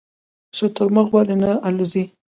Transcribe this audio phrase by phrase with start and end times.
[0.57, 2.03] شترمرغ ولې نه الوځي؟